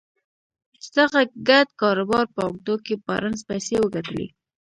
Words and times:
د 0.81 0.83
دغه 0.97 1.21
ګډ 1.49 1.67
کاروبار 1.81 2.25
په 2.33 2.41
اوږدو 2.47 2.75
کې 2.85 3.01
بارنس 3.05 3.39
پيسې 3.49 3.75
وګټلې. 3.79 4.27